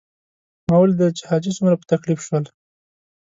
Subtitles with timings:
[0.67, 2.43] ما ولیدل چې حاجي څومره په تکلیف شول.